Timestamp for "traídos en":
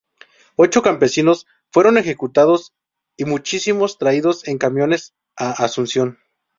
3.99-4.57